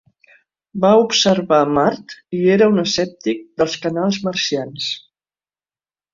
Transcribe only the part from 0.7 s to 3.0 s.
Va observar Mart i era un